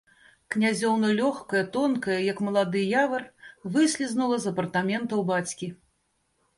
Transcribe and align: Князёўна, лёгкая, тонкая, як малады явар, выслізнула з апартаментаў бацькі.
Князёўна, 0.53 1.11
лёгкая, 1.19 1.61
тонкая, 1.75 2.17
як 2.31 2.43
малады 2.47 2.81
явар, 3.03 3.29
выслізнула 3.77 4.35
з 4.45 4.53
апартаментаў 4.55 5.19
бацькі. 5.33 5.75